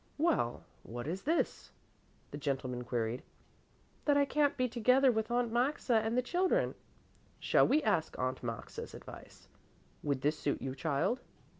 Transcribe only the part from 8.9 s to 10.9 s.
advice? Would this suit you,